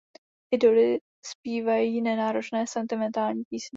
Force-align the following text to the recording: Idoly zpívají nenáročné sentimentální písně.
Idoly 0.53 0.99
zpívají 1.25 2.01
nenáročné 2.01 2.67
sentimentální 2.67 3.43
písně. 3.49 3.67